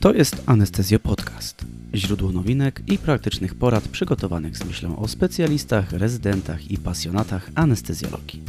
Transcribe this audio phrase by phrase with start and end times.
[0.00, 1.64] To jest Anestezjo Podcast.
[1.94, 8.42] Źródło nowinek i praktycznych porad przygotowanych z myślą o specjalistach, rezydentach i pasjonatach anestezjologii.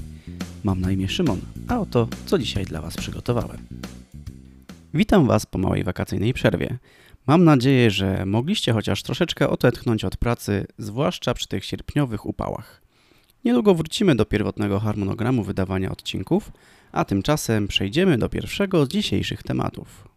[0.64, 3.58] Mam na imię Szymon, a oto co dzisiaj dla Was przygotowałem.
[4.94, 6.78] Witam Was po małej wakacyjnej przerwie.
[7.28, 12.81] Mam nadzieję, że mogliście chociaż troszeczkę odetchnąć od pracy, zwłaszcza przy tych sierpniowych upałach.
[13.46, 16.52] Niedługo wrócimy do pierwotnego harmonogramu wydawania odcinków,
[16.91, 20.11] a tymczasem przejdziemy do pierwszego z dzisiejszych tematów.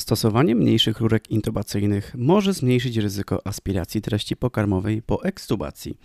[0.00, 5.98] Stosowanie mniejszych rurek intubacyjnych może zmniejszyć ryzyko aspiracji treści pokarmowej po ekstubacji.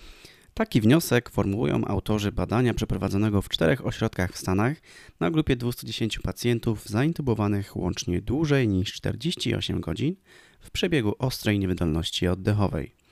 [0.54, 4.78] Taki wniosek formułują autorzy badania przeprowadzonego w czterech ośrodkach w Stanach
[5.20, 10.16] na grupie 210 pacjentów zaintubowanych łącznie dłużej niż 48 godzin
[10.60, 13.07] w przebiegu ostrej niewydolności oddechowej.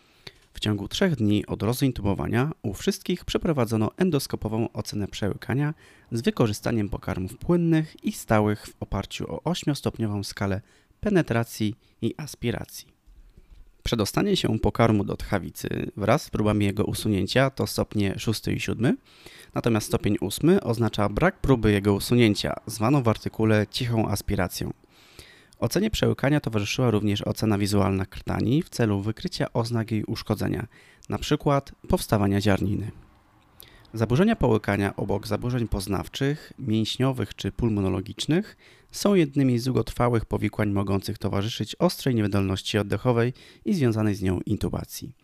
[0.56, 5.74] W ciągu trzech dni od rozintubowania u wszystkich przeprowadzono endoskopową ocenę przełykania
[6.12, 10.62] z wykorzystaniem pokarmów płynnych i stałych w oparciu o 8-stopniową skalę
[11.00, 12.88] penetracji i aspiracji.
[13.84, 18.98] Przedostanie się pokarmu do tchawicy wraz z próbami jego usunięcia to stopnie 6 i 7,
[19.54, 24.74] natomiast stopień 8 oznacza brak próby jego usunięcia, zwaną w artykule cichą aspiracją.
[25.60, 30.68] Ocenie przełykania towarzyszyła również ocena wizualna krtani w celu wykrycia oznak jej uszkodzenia,
[31.10, 31.62] np.
[31.88, 32.92] powstawania ziarniny.
[33.94, 38.58] Zaburzenia połykania obok zaburzeń poznawczych, mięśniowych czy pulmonologicznych
[38.92, 43.34] są jednymi z długotrwałych powikłań mogących towarzyszyć ostrej niewydolności oddechowej
[43.66, 45.16] i związanej z nią intubacji.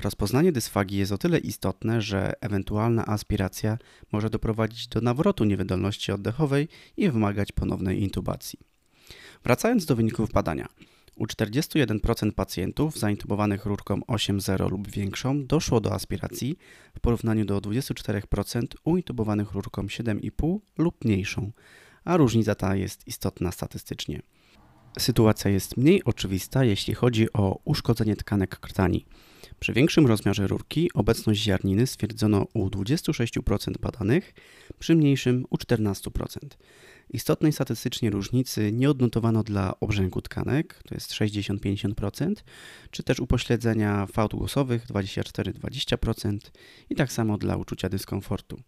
[0.00, 3.78] Rozpoznanie dysfagii jest o tyle istotne, że ewentualna aspiracja
[4.12, 8.58] może doprowadzić do nawrotu niewydolności oddechowej i wymagać ponownej intubacji.
[9.44, 10.68] Wracając do wyników badania.
[11.16, 16.58] U 41% pacjentów zaintubowanych rurką 8.0 lub większą doszło do aspiracji
[16.94, 21.52] w porównaniu do 24% u intubowanych rurką 7,5 lub mniejszą,
[22.04, 24.22] a różnica ta jest istotna statystycznie.
[24.98, 29.04] Sytuacja jest mniej oczywista, jeśli chodzi o uszkodzenie tkanek krtani.
[29.60, 34.34] Przy większym rozmiarze rurki obecność ziarniny stwierdzono u 26% badanych,
[34.78, 36.38] przy mniejszym u 14%.
[37.10, 42.34] Istotnej statystycznie różnicy nie odnotowano dla obrzęku tkanek, to jest 60-50%,
[42.90, 46.38] czy też upośledzenia fałd głosowych 24-20%
[46.90, 48.60] i tak samo dla uczucia dyskomfortu.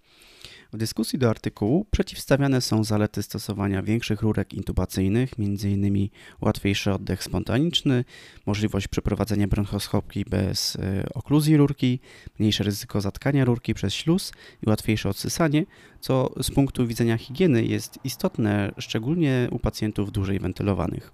[0.72, 6.08] W dyskusji do artykułu przeciwstawiane są zalety stosowania większych rurek intubacyjnych, m.in.
[6.40, 8.04] łatwiejszy oddech spontaniczny,
[8.46, 12.00] możliwość przeprowadzenia bronchoskopii bez e, okluzji rurki,
[12.38, 14.32] mniejsze ryzyko zatkania rurki przez śluz
[14.66, 15.66] i łatwiejsze odsysanie,
[16.00, 21.12] co z punktu widzenia higieny jest istotne, szczególnie u pacjentów dłużej wentylowanych.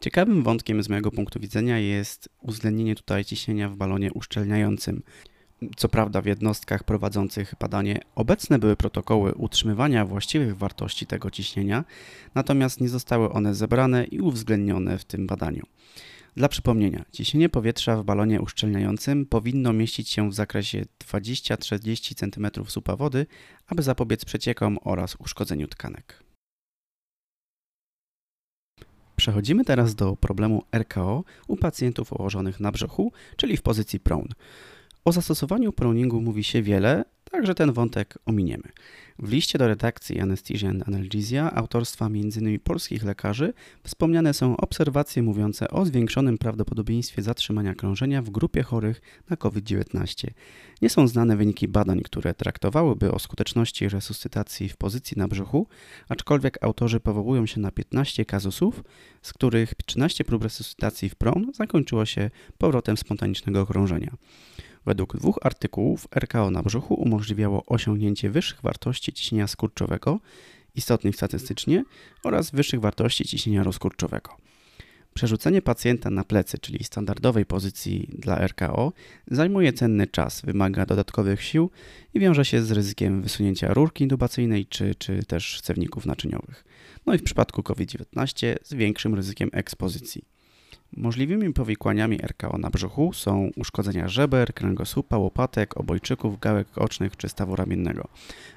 [0.00, 5.02] Ciekawym wątkiem z mojego punktu widzenia jest uwzględnienie tutaj ciśnienia w balonie uszczelniającym.
[5.76, 11.84] Co prawda w jednostkach prowadzących badanie obecne były protokoły utrzymywania właściwych wartości tego ciśnienia,
[12.34, 15.66] natomiast nie zostały one zebrane i uwzględnione w tym badaniu.
[16.36, 22.96] Dla przypomnienia, ciśnienie powietrza w balonie uszczelniającym powinno mieścić się w zakresie 20-30 cm supa
[22.96, 23.26] wody,
[23.66, 26.22] aby zapobiec przeciekom oraz uszkodzeniu tkanek.
[29.16, 34.34] Przechodzimy teraz do problemu RKO u pacjentów ułożonych na brzuchu, czyli w pozycji prone.
[35.04, 38.68] O zastosowaniu proningu mówi się wiele, także ten wątek ominiemy.
[39.18, 42.60] W liście do redakcji Anesthesia and Analgesia autorstwa m.in.
[42.60, 43.52] polskich lekarzy
[43.84, 49.00] wspomniane są obserwacje mówiące o zwiększonym prawdopodobieństwie zatrzymania krążenia w grupie chorych
[49.30, 50.30] na COVID-19.
[50.82, 55.66] Nie są znane wyniki badań, które traktowałyby o skuteczności resuscytacji w pozycji na brzuchu,
[56.08, 58.84] aczkolwiek autorzy powołują się na 15 kazusów,
[59.22, 64.16] z których 13 prób resuscytacji w PROM zakończyło się powrotem spontanicznego krążenia.
[64.88, 70.20] Według dwóch artykułów RKO na brzuchu umożliwiało osiągnięcie wyższych wartości ciśnienia skurczowego,
[70.74, 71.84] istotnych statystycznie,
[72.24, 74.36] oraz wyższych wartości ciśnienia rozkurczowego.
[75.14, 78.92] Przerzucenie pacjenta na plecy, czyli standardowej pozycji dla RKO,
[79.30, 81.70] zajmuje cenny czas, wymaga dodatkowych sił
[82.14, 86.64] i wiąże się z ryzykiem wysunięcia rurki intubacyjnej czy, czy też cewników naczyniowych.
[87.06, 90.37] No i w przypadku COVID-19 z większym ryzykiem ekspozycji.
[90.96, 97.56] Możliwymi powikłaniami RKO na brzuchu są uszkodzenia żeber, kręgosłupa, łopatek, obojczyków, gałek ocznych czy stawu
[97.56, 98.08] ramiennego.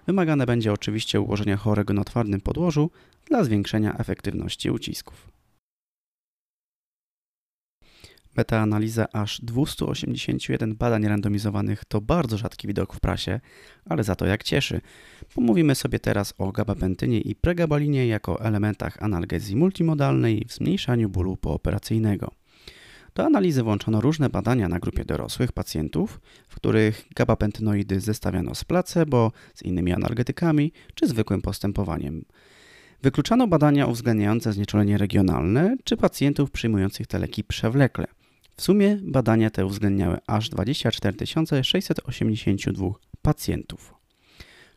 [0.07, 2.89] Wymagane będzie oczywiście ułożenie chorego na twardym podłożu
[3.25, 5.40] dla zwiększenia efektywności ucisków.
[8.38, 13.39] Metaanaliza aż 281 badań randomizowanych to bardzo rzadki widok w prasie,
[13.86, 14.81] ale za to jak cieszy.
[15.36, 22.31] Pomówimy sobie teraz o gabapentynie i pregabalinie jako elementach analgezji multimodalnej w zmniejszaniu bólu pooperacyjnego.
[23.16, 29.31] Do analizy włączono różne badania na grupie dorosłych pacjentów, w których gabapentynoidy zestawiano z placebo,
[29.54, 32.25] z innymi analgetykami czy zwykłym postępowaniem.
[33.04, 38.07] Wykluczano badania uwzględniające znieczulenie regionalne czy pacjentów przyjmujących te leki przewlekle.
[38.62, 41.18] W sumie badania te uwzględniały aż 24
[41.63, 42.90] 682
[43.22, 43.94] pacjentów.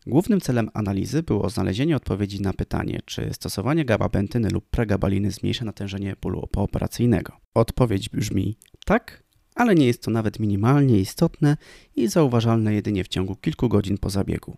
[0.06, 6.16] Głównym celem analizy było znalezienie odpowiedzi na pytanie, czy stosowanie gabapentyny lub pregabaliny zmniejsza natężenie
[6.22, 7.32] bólu pooperacyjnego.
[7.54, 9.22] Odpowiedź brzmi tak,
[9.54, 11.56] ale nie jest to nawet minimalnie istotne
[11.96, 14.56] i zauważalne jedynie w ciągu kilku godzin po zabiegu.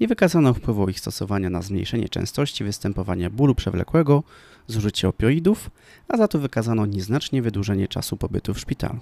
[0.00, 4.22] Nie wykazano wpływu ich stosowania na zmniejszenie częstości występowania bólu przewlekłego,
[4.66, 5.70] zużycie opioidów,
[6.08, 8.98] a za to wykazano nieznacznie wydłużenie czasu pobytu w szpitalu.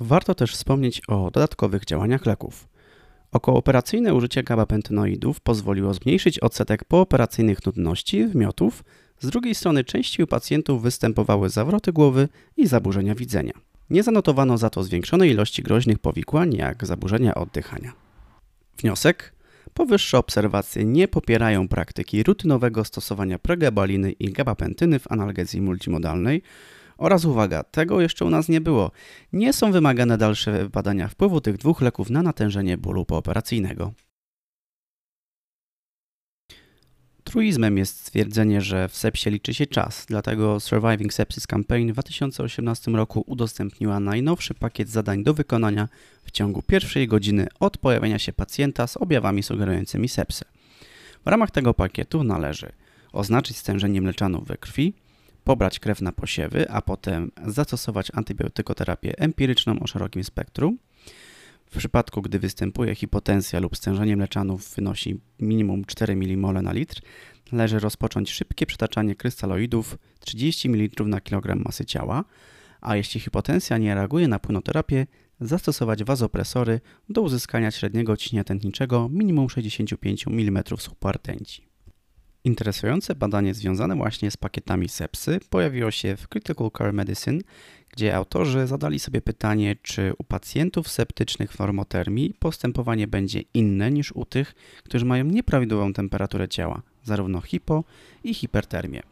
[0.00, 2.68] Warto też wspomnieć o dodatkowych działaniach leków.
[3.32, 8.84] Okooperacyjne użycie gabapentynoidów pozwoliło zmniejszyć odsetek pooperacyjnych nudności, wymiotów,
[9.20, 13.52] z drugiej strony częściej u pacjentów występowały zawroty głowy i zaburzenia widzenia.
[13.90, 17.92] Nie zanotowano za to zwiększonej ilości groźnych powikłań, jak zaburzenia oddychania.
[18.78, 19.32] Wniosek?
[19.80, 26.42] Powyższe obserwacje nie popierają praktyki rutynowego stosowania pregabaliny i gabapentyny w analgezji multimodalnej
[26.98, 28.90] oraz uwaga, tego jeszcze u nas nie było.
[29.32, 33.92] Nie są wymagane dalsze badania wpływu tych dwóch leków na natężenie bólu pooperacyjnego.
[37.24, 42.90] Truizmem jest stwierdzenie, że w sepsie liczy się czas, dlatego Surviving Sepsis Campaign w 2018
[42.90, 45.88] roku udostępniła najnowszy pakiet zadań do wykonania
[46.24, 50.44] w ciągu pierwszej godziny od pojawienia się pacjenta z objawami sugerującymi sepsę.
[51.24, 52.72] W ramach tego pakietu należy
[53.12, 54.94] oznaczyć stężenie mleczanu we krwi,
[55.44, 60.78] pobrać krew na posiewy, a potem zastosować antybiotykoterapię empiryczną o szerokim spektrum.
[61.70, 67.00] W przypadku, gdy występuje hipotensja lub stężenie mleczanów wynosi minimum 4 mmol na litr,
[67.52, 72.24] należy rozpocząć szybkie przetaczanie krystaloidów 30 ml na kilogram masy ciała,
[72.80, 75.06] a jeśli hipotensja nie reaguje na płynoterapię,
[75.40, 81.70] zastosować wazopresory do uzyskania średniego ciśnienia tętniczego minimum 65 mm subartęci.
[82.44, 87.40] Interesujące badanie związane właśnie z pakietami sepsy pojawiło się w Critical Care Medicine,
[88.00, 94.12] gdzie autorzy zadali sobie pytanie, czy u pacjentów septycznych w normotermii postępowanie będzie inne niż
[94.12, 94.54] u tych,
[94.84, 97.84] którzy mają nieprawidłową temperaturę ciała, zarówno hipo
[98.24, 99.02] i hipertermię.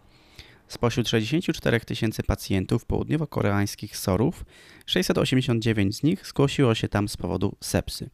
[0.68, 4.44] Spośród 64 tysięcy pacjentów południowo-koreańskich SOR-ów,
[4.86, 8.10] 689 z nich zgłosiło się tam z powodu sepsy.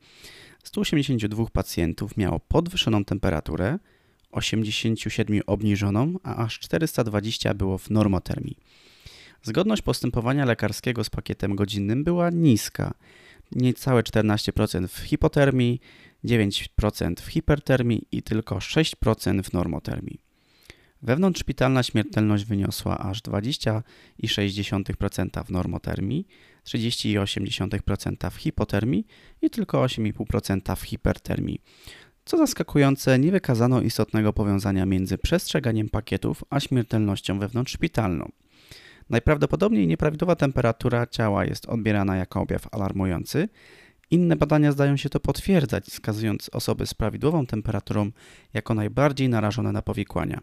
[0.65, 3.79] 182 pacjentów miało podwyższoną temperaturę,
[4.31, 8.57] 87 obniżoną, a aż 420 było w normotermii.
[9.45, 12.95] Zgodność postępowania lekarskiego z pakietem godzinnym była niska.
[13.53, 15.81] Niecałe 14% w hipotermii,
[16.25, 20.21] 9% w hipertermii i tylko 6% w normotermii.
[21.03, 26.27] Wewnątrzszpitalna śmiertelność wyniosła aż 20,6% w normotermii,
[26.67, 29.07] 30,8% w hipotermii
[29.43, 31.61] i tylko 8,5% w hipertermii.
[32.25, 38.31] Co zaskakujące, nie wykazano istotnego powiązania między przestrzeganiem pakietów a śmiertelnością wewnątrzszpitalną.
[39.11, 43.49] Najprawdopodobniej nieprawidłowa temperatura ciała jest odbierana jako objaw alarmujący.
[44.11, 48.11] Inne badania zdają się to potwierdzać, wskazując osoby z prawidłową temperaturą
[48.55, 50.41] jako najbardziej narażone na powikłania.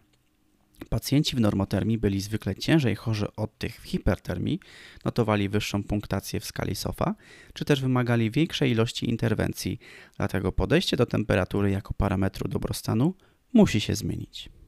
[0.90, 4.60] Pacjenci w normotermii byli zwykle ciężej chorzy od tych w hipertermii,
[5.06, 7.16] notowali wyższą punktację w skali SOFA,
[7.54, 9.80] czy też wymagali większej ilości interwencji,
[10.18, 13.14] dlatego podejście do temperatury jako parametru dobrostanu
[13.54, 14.61] musi się zmienić.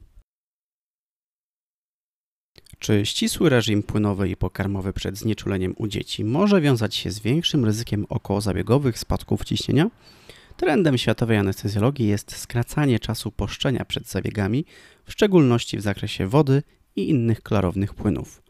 [2.78, 7.64] Czy ścisły reżim płynowy i pokarmowy przed znieczuleniem u dzieci może wiązać się z większym
[7.64, 9.90] ryzykiem okołozabiegowych spadków ciśnienia?
[10.56, 14.64] Trendem światowej anestezjologii jest skracanie czasu poszczenia przed zabiegami,
[15.04, 16.62] w szczególności w zakresie wody
[16.96, 18.42] i innych klarownych płynów.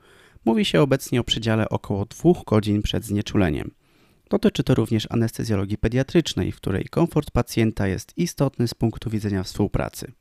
[0.44, 3.70] Mówi się obecnie o przedziale około 2 godzin przed znieczuleniem.
[4.30, 10.12] Dotyczy to również anestezjologii pediatrycznej, w której komfort pacjenta jest istotny z punktu widzenia współpracy.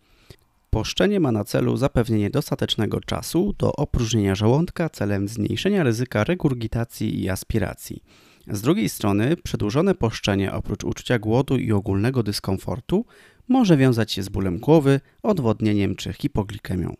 [0.74, 7.30] Poszczenie ma na celu zapewnienie dostatecznego czasu do opróżnienia żołądka celem zmniejszenia ryzyka regurgitacji i
[7.30, 8.04] aspiracji.
[8.48, 13.06] Z drugiej strony, przedłużone poszczenie oprócz uczucia głodu i ogólnego dyskomfortu
[13.48, 16.94] może wiązać się z bólem głowy, odwodnieniem czy hipoglikemią.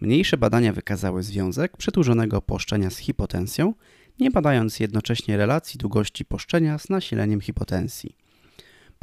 [0.00, 3.74] Mniejsze badania wykazały związek przedłużonego poszczenia z hipotensją,
[4.20, 8.16] nie badając jednocześnie relacji długości poszczenia z nasileniem hipotensji.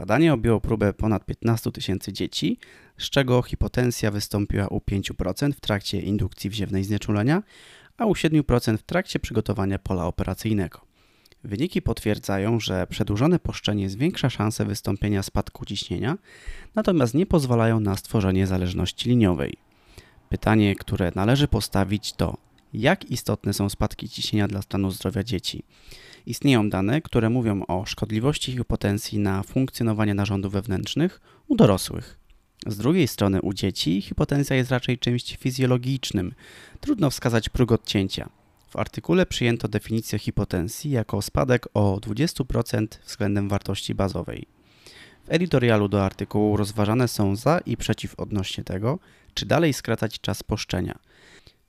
[0.02, 2.60] Badanie objęło próbę ponad 15 tysięcy dzieci,
[2.98, 7.44] z czego hipotensja wystąpiła u 5% w trakcie indukcji wziewnej znieczulenia,
[7.98, 10.82] a u 7% w trakcie przygotowania pola operacyjnego.
[11.44, 16.18] Wyniki potwierdzają, że przedłużone poszczenie zwiększa szanse wystąpienia spadku ciśnienia,
[16.76, 19.58] natomiast nie pozwalają na stworzenie zależności liniowej.
[20.30, 22.38] Pytanie, które należy postawić to,
[22.74, 25.64] jak istotne są spadki ciśnienia dla stanu zdrowia dzieci.
[26.26, 32.18] Istnieją dane, które mówią o szkodliwości hipotensji na funkcjonowanie narządów wewnętrznych u dorosłych.
[32.68, 36.34] Z drugiej strony u dzieci hipotensja jest raczej czymś fizjologicznym.
[36.80, 38.30] Trudno wskazać próg odcięcia.
[38.70, 44.46] W artykule przyjęto definicję hipotensji jako spadek o 20% względem wartości bazowej.
[45.26, 49.00] W editorialu do artykułu rozważane są za i przeciw odnośnie tego,
[49.34, 51.00] czy dalej skracać czas poszczenia.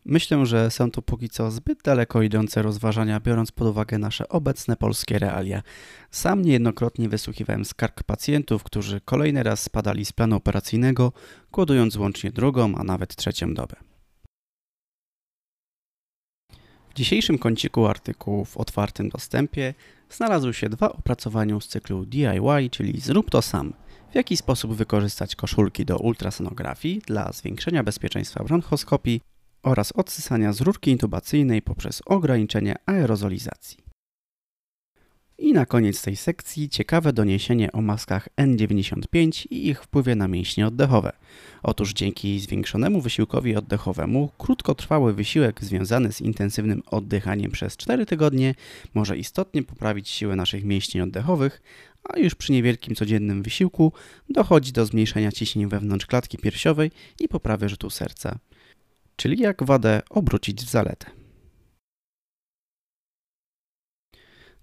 [0.04, 4.76] Myślę, że są to póki co zbyt daleko idące rozważania, biorąc pod uwagę nasze obecne
[4.76, 5.62] polskie realia.
[6.11, 11.12] Sam niejednokrotnie wysłuchiwałem skarg pacjentów, którzy kolejny raz spadali z planu operacyjnego,
[11.52, 13.76] głodując łącznie drugą, a nawet trzecią dobę.
[16.90, 19.75] W dzisiejszym kąciku artykułów w otwartym dostępie
[20.11, 23.73] znalazły się dwa opracowania z cyklu DIY, czyli Zrób to sam.
[24.11, 29.21] W jaki sposób wykorzystać koszulki do ultrasonografii dla zwiększenia bezpieczeństwa bronchoskopii
[29.62, 33.92] oraz odsysania z rurki intubacyjnej poprzez ograniczenie aerozolizacji.
[35.38, 40.66] I na koniec tej sekcji ciekawe doniesienie o maskach N95 i ich wpływie na mięśnie
[40.66, 41.12] oddechowe.
[41.62, 48.54] Otóż dzięki zwiększonemu wysiłkowi oddechowemu krótkotrwały wysiłek związany z intensywnym oddychaniem przez 4 tygodnie
[48.95, 51.62] może istotnie poprawić siłę naszych mięśni oddechowych,
[52.04, 53.92] a już przy niewielkim codziennym wysiłku
[54.28, 56.90] dochodzi do zmniejszenia ciśnień wewnątrz klatki piersiowej
[57.21, 58.38] i poprawy rzutu serca.
[59.16, 61.21] Czyli jak wadę obrócić w zaletę.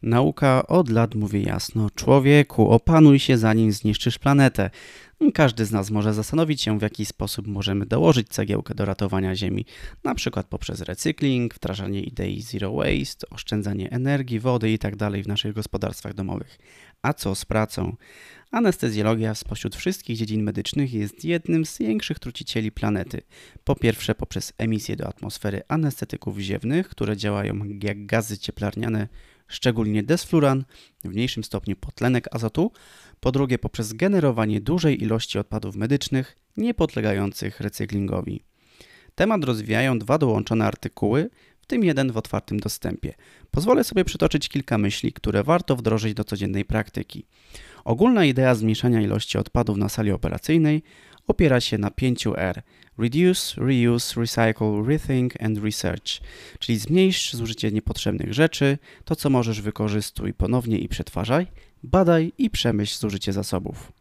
[0.02, 4.70] Nauka od lat mówi jasno: człowieku, opanuj się zanim zniszczysz planetę.
[5.34, 9.66] Każdy z nas może zastanowić się, w jaki sposób możemy dołożyć cegiełkę do ratowania Ziemi,
[10.04, 14.98] na przykład poprzez recykling, wdrażanie idei zero waste, oszczędzanie energii, wody itd.
[14.98, 16.58] Tak w naszych gospodarstwach domowych.
[17.02, 17.96] A co z pracą?
[18.52, 23.22] Anestezjologia spośród wszystkich dziedzin medycznych jest jednym z większych trucicieli planety.
[23.64, 29.08] Po pierwsze poprzez emisję do atmosfery anestetyków ziewnych, które działają jak gazy cieplarniane,
[29.50, 30.66] szczególnie desfluran,
[31.04, 32.72] w mniejszym stopniu potlenek azotu.
[33.20, 38.44] Po drugie poprzez generowanie dużej ilości odpadów medycznych, niepodlegających recyklingowi.
[39.16, 41.30] Temat rozwijają dwa dołączone artykuły,
[41.62, 43.14] w tym jeden w otwartym dostępie.
[43.52, 47.26] Pozwolę sobie przytoczyć kilka myśli, które warto wdrożyć do codziennej praktyki.
[47.86, 50.84] Ogólna idea zmniejszania ilości odpadów na sali operacyjnej
[51.30, 52.62] opiera się na 5 R:
[52.98, 56.22] Reduce, Reuse, Recycle, Rethink and Research,
[56.60, 61.48] czyli zmniejsz zużycie niepotrzebnych rzeczy, to co możesz wykorzystuj ponownie i przetwarzaj,
[61.84, 63.92] badaj i przemyśl zużycie zasobów.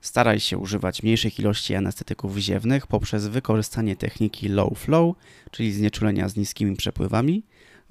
[0.00, 5.14] Staraj się używać mniejszych ilości anestetyków ziewnych poprzez wykorzystanie techniki low flow,
[5.50, 7.42] czyli znieczulenia z niskimi przepływami.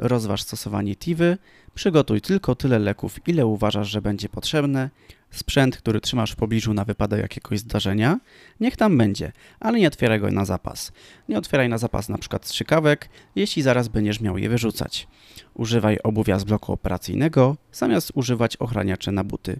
[0.01, 1.37] Rozważ stosowanie TIVy,
[1.75, 4.89] przygotuj tylko tyle leków, ile uważasz, że będzie potrzebne.
[5.31, 8.19] Sprzęt, który trzymasz w pobliżu na wypadek jakiegoś zdarzenia,
[8.59, 10.91] niech tam będzie, ale nie otwieraj go na zapas.
[11.29, 15.07] Nie otwieraj na zapas na przykład strzykawek, jeśli zaraz będziesz miał je wyrzucać.
[15.53, 19.57] Używaj obuwia z bloku operacyjnego, zamiast używać ochraniaczy na buty.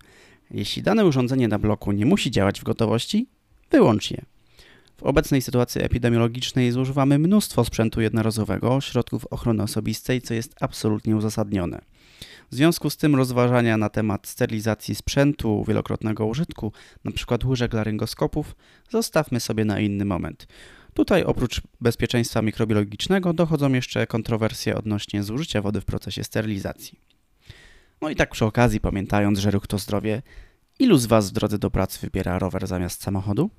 [0.51, 3.27] Jeśli dane urządzenie na bloku nie musi działać w gotowości,
[3.71, 4.25] wyłącz je.
[5.01, 11.81] W obecnej sytuacji epidemiologicznej zużywamy mnóstwo sprzętu jednorazowego, środków ochrony osobistej, co jest absolutnie uzasadnione.
[12.51, 16.71] W związku z tym rozważania na temat sterylizacji sprzętu wielokrotnego użytku,
[17.05, 17.37] np.
[17.45, 18.55] łyżek laryngoskopów,
[18.89, 20.47] zostawmy sobie na inny moment.
[20.93, 26.99] Tutaj oprócz bezpieczeństwa mikrobiologicznego dochodzą jeszcze kontrowersje odnośnie zużycia wody w procesie sterylizacji.
[28.01, 30.21] No i tak przy okazji, pamiętając, że ruch to zdrowie,
[30.79, 33.49] ilu z Was w drodze do pracy wybiera rower zamiast samochodu?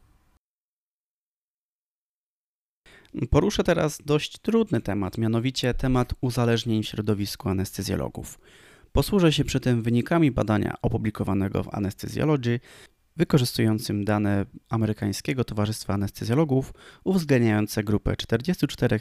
[3.30, 8.38] Poruszę teraz dość trudny temat, mianowicie temat uzależnień w środowisku anestezjologów.
[8.92, 12.60] Posłużę się przy tym wynikami badania opublikowanego w Anesthesiology,
[13.16, 16.72] wykorzystującym dane amerykańskiego Towarzystwa Anestezjologów,
[17.04, 18.98] uwzględniające grupę 44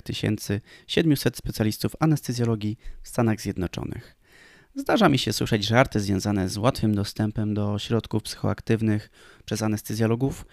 [0.88, 4.16] 700 specjalistów anestezjologii w Stanach Zjednoczonych.
[4.76, 9.10] Zdarza mi się słyszeć żarty związane z łatwym dostępem do środków psychoaktywnych
[9.46, 10.46] przez anestezjologów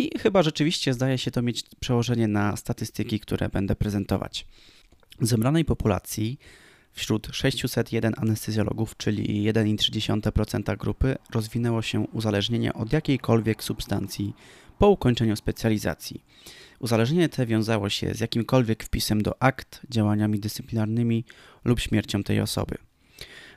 [0.00, 4.46] i chyba rzeczywiście zdaje się to mieć przełożenie na statystyki, które będę prezentować.
[5.20, 6.38] W zebranej populacji
[6.92, 14.34] wśród 601 anestezjologów, czyli 1,3% grupy, rozwinęło się uzależnienie od jakiejkolwiek substancji
[14.78, 16.24] po ukończeniu specjalizacji.
[16.78, 21.24] Uzależnienie te wiązało się z jakimkolwiek wpisem do akt, działaniami dyscyplinarnymi
[21.64, 22.76] lub śmiercią tej osoby.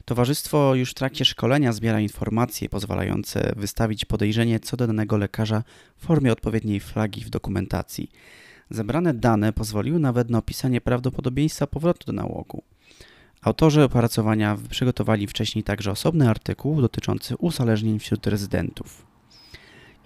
[0.06, 5.64] Towarzystwo już w trakcie szkolenia zbiera informacje pozwalające wystawić podejrzenie co do danego lekarza
[5.98, 8.12] w formie odpowiedniej flagi w dokumentacji.
[8.70, 12.64] Zebrane dane pozwoliły nawet na opisanie prawdopodobieństwa powrotu do nałogu.
[13.42, 19.06] Autorzy opracowania przygotowali wcześniej także osobny artykuł dotyczący uzależnień wśród rezydentów.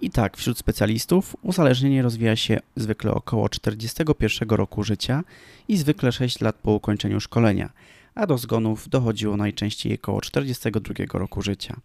[0.00, 5.24] I tak, wśród specjalistów uzależnienie rozwija się zwykle około 41 roku życia
[5.68, 7.70] i zwykle 6 lat po ukończeniu szkolenia–
[8.18, 11.80] a do zgonów dochodziło najczęściej około 42 roku życia.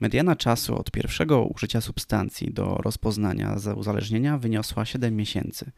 [0.00, 5.70] Mediana czasu od pierwszego użycia substancji do rozpoznania uzależnienia wyniosła 7 miesięcy.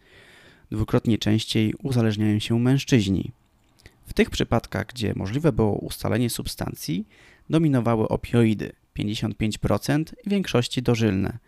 [0.70, 3.32] Dwukrotnie częściej uzależniają się mężczyźni.
[4.06, 7.08] W tych przypadkach, gdzie możliwe było ustalenie substancji,
[7.50, 11.38] dominowały opioidy 55% i większości dożylne.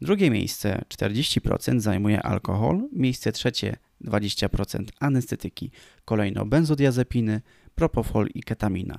[0.00, 5.70] Drugie miejsce 40% zajmuje alkohol, miejsce trzecie 20% anestetyki,
[6.04, 7.40] kolejno benzodiazepiny,
[7.76, 8.98] propofol i ketamina.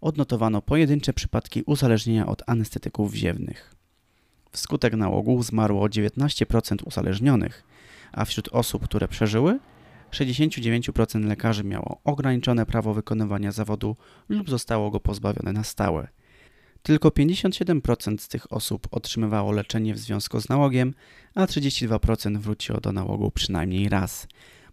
[0.00, 3.74] Odnotowano pojedyncze przypadki uzależnienia od anestetyków wziewnych.
[4.52, 7.64] Wskutek nałogu zmarło 19% uzależnionych,
[8.12, 9.58] a wśród osób, które przeżyły,
[10.10, 13.96] 69% lekarzy miało ograniczone prawo wykonywania zawodu
[14.28, 16.08] lub zostało go pozbawione na stałe.
[16.82, 20.94] Tylko 57% z tych osób otrzymywało leczenie w związku z nałogiem,
[21.34, 24.26] a 32% wróciło do nałogu przynajmniej raz.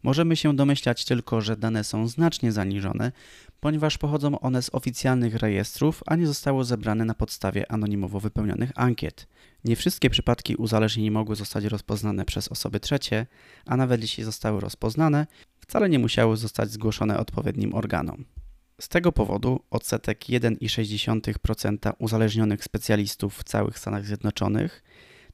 [0.04, 3.12] Możemy się domyślać tylko, że dane są znacznie zaniżone,
[3.60, 9.28] ponieważ pochodzą one z oficjalnych rejestrów, a nie zostały zebrane na podstawie anonimowo wypełnionych ankiet.
[9.64, 13.28] Nie wszystkie przypadki uzależnień mogły zostać rozpoznane przez osoby trzecie,
[13.66, 15.28] a nawet jeśli zostały rozpoznane,
[15.60, 18.26] wcale nie musiały zostać zgłoszone odpowiednim organom.
[18.82, 24.84] Z tego powodu odsetek 1,6% uzależnionych specjalistów w całych Stanach Zjednoczonych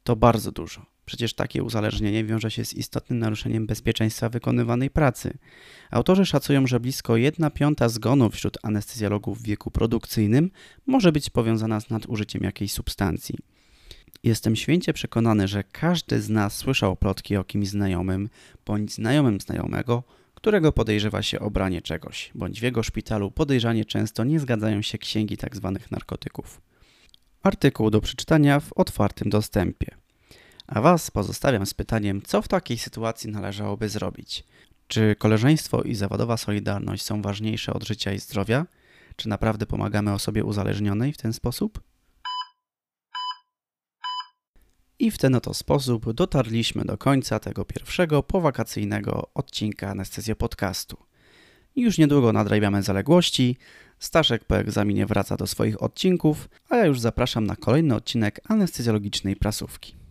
[0.04, 0.97] to bardzo dużo.
[1.08, 5.38] Przecież takie uzależnienie wiąże się z istotnym naruszeniem bezpieczeństwa wykonywanej pracy.
[5.92, 10.52] Autorzy szacują, że blisko 1 piąta zgonów wśród anestezjologów w wieku produkcyjnym
[10.86, 13.36] może być powiązana z nadużyciem jakiejś substancji.
[14.24, 18.30] Jestem święcie przekonany, że każdy z nas słyszał plotki o kimś znajomym
[18.66, 24.24] bądź znajomym znajomego, którego podejrzewa się o branie czegoś, bądź w jego szpitalu podejrzanie często
[24.24, 25.72] nie zgadzają się księgi tzw.
[25.80, 26.62] Tak narkotyków.
[27.44, 30.07] Artykuł do przeczytania w otwartym dostępie.
[30.68, 34.44] A Was pozostawiam z pytaniem, co w takiej sytuacji należałoby zrobić?
[34.88, 38.66] Czy koleżeństwo i zawodowa solidarność są ważniejsze od życia i zdrowia?
[39.16, 41.82] Czy naprawdę pomagamy osobie uzależnionej w ten sposób?
[45.00, 50.98] I w ten oto sposób dotarliśmy do końca tego pierwszego powakacyjnego odcinka Anestezjo Podcastu.
[51.76, 53.58] Już niedługo nadrabiamy zaległości,
[54.00, 59.36] Staszek po egzaminie wraca do swoich odcinków, a ja już zapraszam na kolejny odcinek anestezjologicznej
[59.36, 60.07] prasówki.